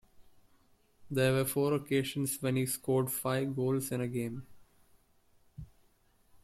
There 1.11 1.31
were 1.33 1.45
four 1.45 1.73
occasions 1.75 2.41
when 2.41 2.55
he 2.55 2.65
scored 2.65 3.11
five 3.11 3.55
goals 3.55 3.91
in 3.91 4.01
a 4.01 4.07
game. 4.07 4.47